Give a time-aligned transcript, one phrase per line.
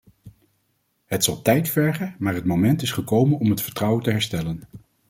[1.05, 4.61] Het zal tijd vergen maar het moment is gekomen om het vertrouwen te herstellen.